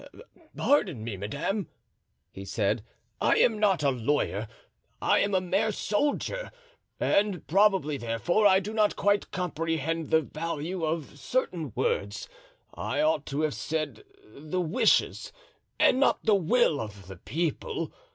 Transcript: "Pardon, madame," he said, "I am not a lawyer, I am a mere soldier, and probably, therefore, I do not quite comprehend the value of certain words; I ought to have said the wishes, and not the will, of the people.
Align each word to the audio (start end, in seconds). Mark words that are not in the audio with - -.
"Pardon, 0.57 1.03
madame," 1.03 1.67
he 2.31 2.43
said, 2.43 2.83
"I 3.21 3.35
am 3.37 3.59
not 3.59 3.83
a 3.83 3.91
lawyer, 3.91 4.47
I 4.99 5.19
am 5.19 5.35
a 5.35 5.39
mere 5.41 5.71
soldier, 5.71 6.51
and 6.99 7.45
probably, 7.45 7.97
therefore, 7.97 8.47
I 8.47 8.61
do 8.61 8.73
not 8.73 8.95
quite 8.95 9.29
comprehend 9.29 10.09
the 10.09 10.21
value 10.21 10.83
of 10.83 11.19
certain 11.19 11.71
words; 11.75 12.27
I 12.73 12.99
ought 12.99 13.27
to 13.27 13.41
have 13.41 13.53
said 13.53 14.03
the 14.25 14.59
wishes, 14.59 15.31
and 15.79 15.99
not 15.99 16.23
the 16.23 16.33
will, 16.33 16.81
of 16.81 17.05
the 17.07 17.17
people. 17.17 17.93